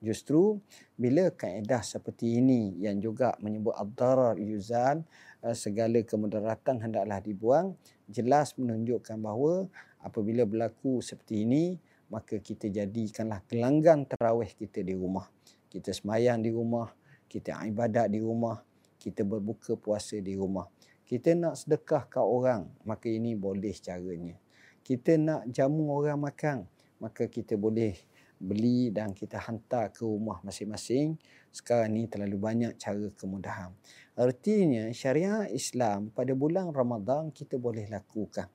[0.03, 0.59] Justru
[0.99, 5.07] bila kaedah seperti ini yang juga menyebut ad-darar yuzal
[5.47, 7.79] uh, segala kemudaratan hendaklah dibuang
[8.11, 9.71] jelas menunjukkan bahawa
[10.03, 11.79] apabila berlaku seperti ini
[12.13, 15.25] maka kita jadikanlah gelanggang terawih kita di rumah.
[15.73, 16.93] Kita semayang di rumah,
[17.25, 18.61] kita ibadat di rumah,
[19.01, 20.69] kita berbuka puasa di rumah.
[21.09, 24.37] Kita nak sedekah ke orang, maka ini boleh caranya.
[24.85, 26.69] Kita nak jamu orang makan,
[27.01, 27.97] maka kita boleh
[28.37, 31.17] beli dan kita hantar ke rumah masing-masing.
[31.49, 33.73] Sekarang ni terlalu banyak cara kemudahan.
[34.13, 38.53] Artinya syariat Islam pada bulan Ramadan kita boleh lakukan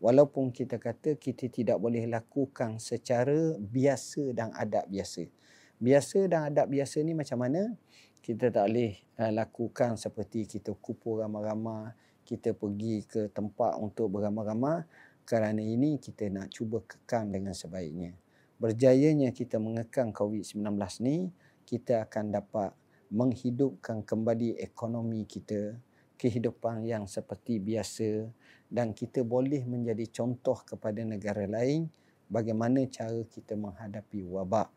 [0.00, 5.28] walaupun kita kata kita tidak boleh lakukan secara biasa dan adab biasa.
[5.76, 7.76] Biasa dan adab biasa ni macam mana?
[8.20, 11.92] Kita tak boleh uh, lakukan seperti kita kumpul ramai-ramai,
[12.24, 14.84] kita pergi ke tempat untuk beramai-ramai
[15.24, 18.16] kerana ini kita nak cuba kekang dengan sebaiknya.
[18.60, 21.32] Berjayanya kita mengekang COVID-19 ni,
[21.64, 22.76] kita akan dapat
[23.08, 25.80] menghidupkan kembali ekonomi kita,
[26.20, 28.28] kehidupan yang seperti biasa
[28.68, 31.88] dan kita boleh menjadi contoh kepada negara lain
[32.28, 34.68] bagaimana cara kita menghadapi wabak.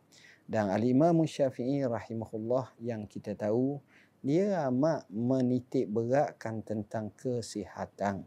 [0.48, 3.84] Dan Al-Imam Syafi'i rahimahullah yang kita tahu
[4.24, 8.24] dia amat menitik beratkan tentang kesihatan.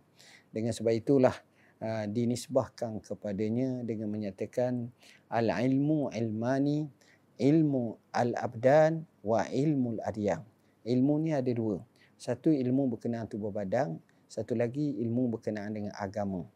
[0.52, 1.36] Dengan sebab itulah
[1.80, 4.92] uh, dinisbahkan kepadanya dengan menyatakan
[5.32, 6.88] al-ilmu ilmani
[7.36, 10.44] ilmu al-abdan wa ilmu al-adyam.
[10.84, 11.80] Ilmu ni ada dua.
[12.16, 16.48] Satu ilmu berkenaan tubuh badan, satu lagi ilmu berkenaan dengan agama.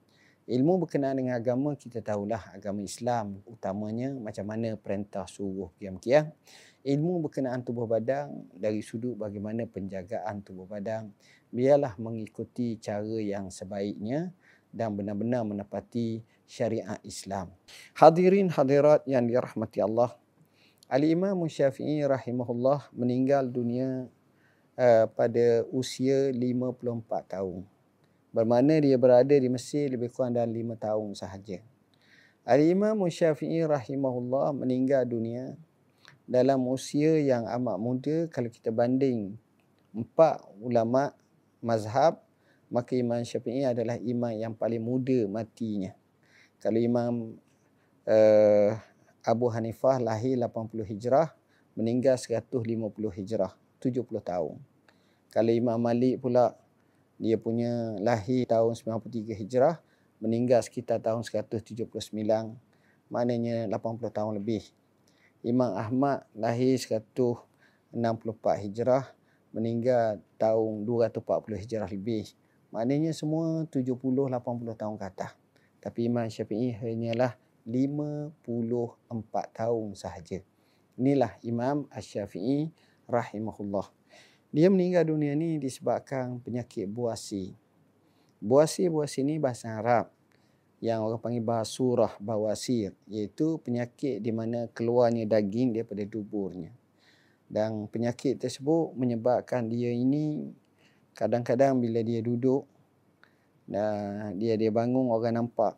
[0.50, 6.32] Ilmu berkenaan dengan agama kita tahulah agama Islam utamanya macam mana perintah suruh kiam-kiam.
[6.80, 11.12] Ilmu berkenaan tubuh badan dari sudut bagaimana penjagaan tubuh badan
[11.52, 14.32] biarlah mengikuti cara yang sebaiknya
[14.72, 17.52] dan benar-benar menepati syariat Islam.
[17.94, 20.16] Hadirin hadirat yang dirahmati Allah.
[20.90, 24.10] Al-Imam Syafi'i rahimahullah meninggal dunia
[24.78, 27.64] uh, pada usia 54 tahun.
[28.30, 31.58] Bermakna dia berada di Mesir lebih kurang dalam 5 tahun sahaja.
[32.46, 35.58] Al-Imam Syafi'i rahimahullah meninggal dunia
[36.30, 39.34] dalam usia yang amat muda kalau kita banding
[39.90, 41.10] empat ulama
[41.58, 42.22] mazhab
[42.70, 45.90] maka Imam Syafi'i adalah imam yang paling muda matinya.
[46.62, 47.34] Kalau Imam
[48.06, 48.70] uh,
[49.26, 51.34] Abu Hanifah lahir 80 Hijrah
[51.74, 52.56] meninggal 150
[53.20, 54.56] Hijrah 70 tahun.
[55.32, 56.54] Kalau Imam Malik pula
[57.20, 59.80] dia punya lahir tahun 93 Hijrah,
[60.20, 61.88] meninggal sekitar tahun 179,
[63.08, 64.64] maknanya 80 tahun lebih.
[65.40, 69.08] Imam Ahmad lahir 164 Hijrah,
[69.52, 72.28] meninggal tahun 240 Hijrah lebih.
[72.70, 75.32] Maknanya semua 70-80 tahun ke atas.
[75.80, 78.36] Tapi Imam Syafi'i hanyalah 54
[79.56, 80.44] tahun sahaja.
[81.00, 82.68] Inilah Imam Ash-Syafi'i
[83.10, 83.90] rahimahullah.
[84.54, 87.54] Dia meninggal dunia ni disebabkan penyakit buasi.
[88.40, 90.08] Buasi-buasi ni bahasa Arab
[90.80, 96.72] yang orang panggil basurah bawasir iaitu penyakit di mana keluarnya daging daripada duburnya.
[97.50, 100.54] dan penyakit tersebut menyebabkan dia ini
[101.18, 102.62] kadang-kadang bila dia duduk
[103.66, 105.74] dan dia dia bangun orang nampak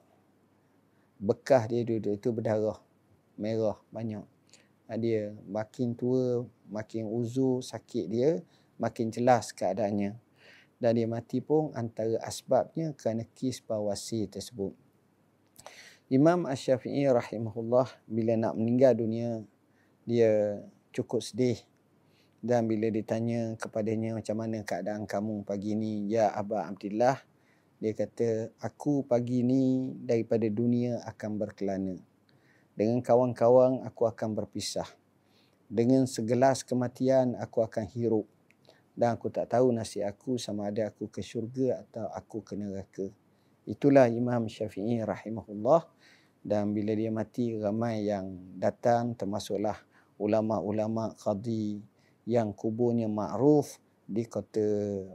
[1.16, 2.76] bekas dia duduk itu berdarah
[3.40, 4.20] merah banyak
[5.00, 8.40] dia makin tua makin uzur sakit dia
[8.80, 10.16] makin jelas keadaannya.
[10.82, 14.74] Dan dia mati pun antara asbabnya kerana kis bawasi tersebut.
[16.10, 19.46] Imam Ash-Syafi'i rahimahullah bila nak meninggal dunia
[20.02, 20.58] dia
[20.90, 21.62] cukup sedih.
[22.42, 26.10] Dan bila ditanya kepadanya macam mana keadaan kamu pagi ni?
[26.10, 27.22] Ya Aba Abdullah
[27.78, 31.94] dia kata aku pagi ni daripada dunia akan berkelana.
[32.74, 34.86] Dengan kawan-kawan aku akan berpisah
[35.72, 38.28] dengan segelas kematian aku akan hirup
[38.92, 43.08] dan aku tak tahu nasib aku sama ada aku ke syurga atau aku ke neraka.
[43.64, 45.88] Itulah Imam Syafi'i rahimahullah
[46.44, 49.80] dan bila dia mati ramai yang datang termasuklah
[50.20, 51.80] ulama-ulama qadi
[52.28, 54.60] yang kuburnya ma'ruf di kota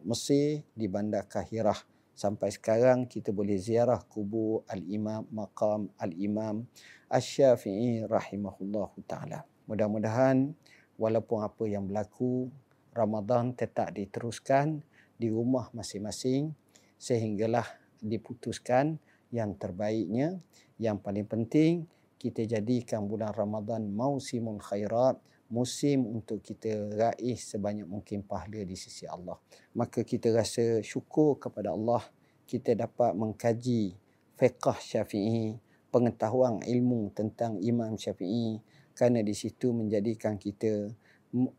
[0.01, 1.78] Mesir di bandar Kahirah.
[2.18, 6.66] Sampai sekarang kita boleh ziarah kubur Al-Imam Maqam Al-Imam
[7.14, 9.45] Asy-Syafi'i rahimahullah taala.
[9.68, 10.55] Mudah-mudahan
[10.95, 12.49] walaupun apa yang berlaku
[12.95, 14.82] Ramadan tetap diteruskan
[15.20, 16.55] di rumah masing-masing
[16.97, 17.68] sehinggalah
[18.01, 18.97] diputuskan
[19.30, 20.41] yang terbaiknya.
[20.82, 21.74] Yang paling penting
[22.18, 29.07] kita jadikan bulan Ramadan mausimun khairat musim untuk kita raih sebanyak mungkin pahala di sisi
[29.07, 29.38] Allah.
[29.78, 32.03] Maka kita rasa syukur kepada Allah
[32.47, 33.95] kita dapat mengkaji
[34.39, 35.59] fiqh Syafi'i
[35.91, 38.59] pengetahuan ilmu tentang Imam Syafi'i
[38.98, 40.89] kerana di situ menjadikan kita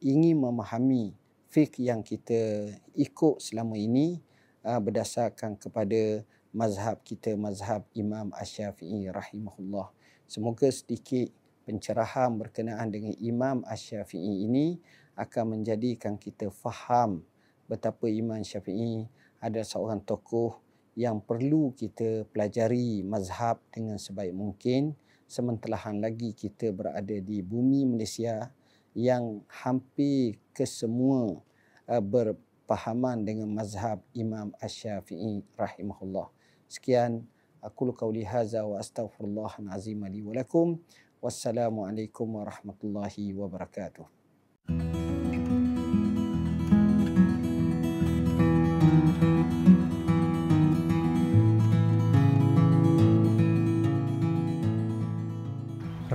[0.02, 1.14] ingin memahami
[1.46, 2.66] fik yang kita
[2.98, 4.18] ikut selama ini
[4.66, 9.86] uh, berdasarkan kepada mazhab kita mazhab Imam Asy-Syafi'i rahimahullah.
[10.26, 11.30] Semoga sedikit
[11.62, 14.82] pencerahan berkenaan dengan Imam Asy-Syafi'i ini
[15.14, 17.22] akan menjadikan kita faham
[17.70, 19.06] betapa Imam Syafi'i
[19.38, 20.58] ada seorang tokoh
[20.98, 24.98] yang perlu kita pelajari mazhab dengan sebaik mungkin
[25.28, 28.48] sementara lagi kita berada di bumi Malaysia
[28.96, 31.38] yang hampir kesemua
[31.86, 36.32] uh, berpahaman dengan mazhab Imam Ash-Syafi'i rahimahullah.
[36.66, 37.28] Sekian
[37.60, 40.80] aku qauli hadza wa astaghfirullahal azim li wa lakum.
[41.20, 44.17] Wassalamualaikum warahmatullahi wabarakatuh.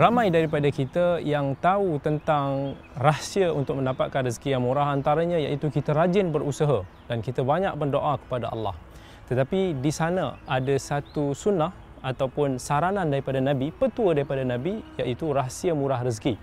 [0.04, 5.95] Ramai daripada kita yang tahu tentang rahsia untuk mendapatkan rezeki yang murah antaranya iaitu kita
[5.95, 8.76] rajin berusaha dan kita banyak berdoa kepada Allah.
[9.32, 11.72] Tetapi di sana ada satu sunnah
[12.04, 16.36] ataupun saranan daripada Nabi, petua daripada Nabi iaitu rahsia murah rezeki.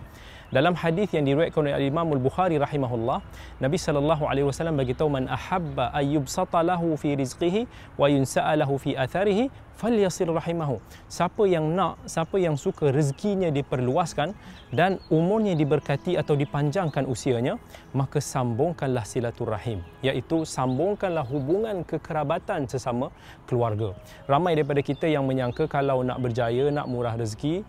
[0.50, 3.22] Dalam hadis yang diriwayatkan oleh Imam Al-Bukhari rahimahullah,
[3.62, 8.98] Nabi sallallahu alaihi wasallam bagi tahu man ahabba ayyub satalahu fi rizqihi wa yunsa'alahu fi
[8.98, 9.46] atharihi
[9.78, 10.82] falyasir rahimahu.
[11.06, 14.34] Siapa yang nak, siapa yang suka rezekinya diperluaskan
[14.74, 17.54] dan umurnya diberkati atau dipanjangkan usianya,
[17.94, 23.14] maka sambungkanlah silaturahim, iaitu sambungkanlah hubungan kekerabatan sesama
[23.46, 23.94] keluarga.
[24.26, 27.62] Ramai daripada kita yang menyangka kalau nak berjaya, nak murah rezeki,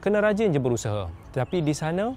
[0.00, 1.12] kena rajin je berusaha.
[1.32, 2.16] Tapi di sana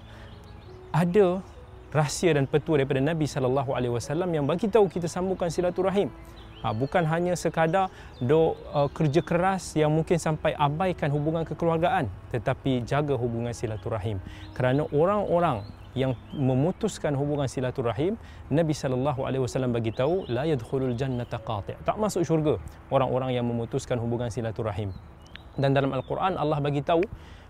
[0.95, 1.43] ada
[1.91, 6.11] rahsia dan petua daripada Nabi sallallahu alaihi wasallam yang bagi tahu kita sambungkan silaturahim.
[6.65, 12.81] Ha, bukan hanya sekadar do uh, kerja keras yang mungkin sampai abaikan hubungan kekeluargaan tetapi
[12.81, 14.17] jaga hubungan silaturahim.
[14.57, 15.61] Kerana orang-orang
[15.97, 18.21] yang memutuskan hubungan silaturahim
[18.53, 22.61] Nabi sallallahu alaihi wasallam bagi tahu la yadkhulul jannata qati' tak masuk syurga
[22.93, 24.93] orang-orang yang memutuskan hubungan silaturahim
[25.57, 27.01] dan dalam al-Quran Allah bagi tahu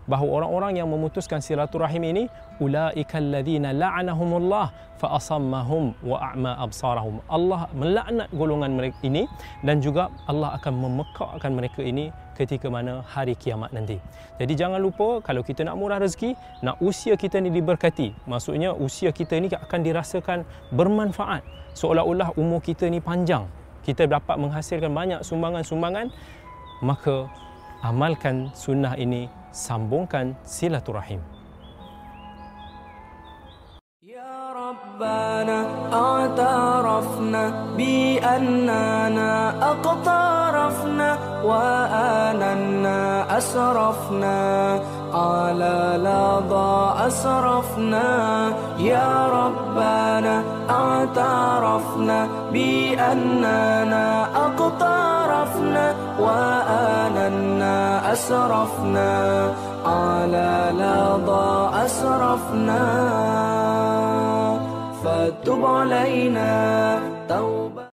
[0.08, 2.24] bahawa orang-orang yang memutuskan silaturahim ini
[2.64, 9.28] ulaikal ladzina la'anahumullah fa asammahum wa a'ma absarahum Allah melaknat golongan mereka ini
[9.62, 13.98] dan juga Allah akan memekakkan mereka ini ketika mana hari kiamat nanti.
[14.38, 18.14] Jadi jangan lupa kalau kita nak murah rezeki, nak usia kita ni diberkati.
[18.30, 21.42] Maksudnya usia kita ni akan dirasakan bermanfaat.
[21.74, 23.50] Seolah-olah umur kita ni panjang.
[23.82, 26.14] Kita dapat menghasilkan banyak sumbangan-sumbangan
[26.86, 27.26] maka
[27.82, 31.37] amalkan sunnah ini sambungkan silaturahim.
[34.68, 44.80] ربنا اعترفنا بأننا أقترفنا وآننا أسرفنا
[45.14, 48.08] على لظى أسرفنا
[48.80, 59.12] يا ربنا اعترفنا بأننا أقترفنا وآننا أسرفنا
[59.86, 63.57] على لظى أسرفنا
[65.08, 67.00] فتب علينا.
[67.30, 67.84] توبة.